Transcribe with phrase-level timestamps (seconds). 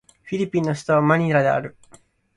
[0.23, 1.77] フィリピンの首都はマニラである